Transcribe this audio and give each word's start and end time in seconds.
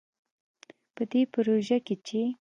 په 0.95 1.03
دې 1.11 1.21
پروژه 1.33 1.77
کې 1.85 1.95
چې 2.07 2.21